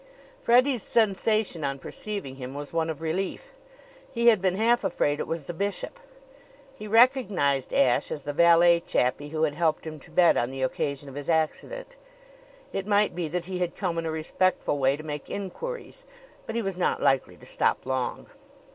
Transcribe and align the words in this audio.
Freddie's 0.41 0.81
sensation, 0.81 1.63
on 1.63 1.77
perceiving 1.77 2.37
him, 2.37 2.55
was 2.55 2.73
one 2.73 2.89
of 2.89 3.03
relief. 3.03 3.51
He 4.11 4.29
had 4.29 4.41
been 4.41 4.55
half 4.55 4.83
afraid 4.83 5.19
it 5.19 5.27
was 5.27 5.45
the 5.45 5.53
bishop. 5.53 5.99
He 6.75 6.87
recognized 6.87 7.71
Ashe 7.71 8.09
as 8.11 8.23
the 8.23 8.33
valet 8.33 8.79
chappie 8.79 9.29
who 9.29 9.43
had 9.43 9.53
helped 9.53 9.85
him 9.85 9.99
to 9.99 10.09
bed 10.09 10.37
on 10.37 10.49
the 10.49 10.63
occasion 10.63 11.07
of 11.07 11.13
his 11.13 11.29
accident. 11.29 11.97
It 12.73 12.87
might 12.87 13.13
be 13.13 13.27
that 13.27 13.45
he 13.45 13.59
had 13.59 13.75
come 13.75 13.99
in 13.99 14.07
a 14.07 14.11
respectful 14.11 14.79
way 14.79 14.97
to 14.97 15.03
make 15.03 15.29
inquiries, 15.29 16.03
but 16.47 16.55
he 16.55 16.63
was 16.63 16.77
not 16.77 16.99
likely 16.99 17.37
to 17.37 17.45
stop 17.45 17.85
long. 17.85 18.25